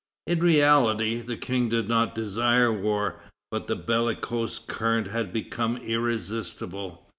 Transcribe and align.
In 0.25 0.39
reality, 0.39 1.21
the 1.21 1.37
King 1.37 1.69
did 1.69 1.87
not 1.87 2.15
desire 2.15 2.73
war, 2.73 3.21
but 3.51 3.67
the 3.67 3.75
bellicose 3.75 4.57
current 4.57 5.09
had 5.09 5.31
become 5.31 5.77
irresistible. 5.77 7.07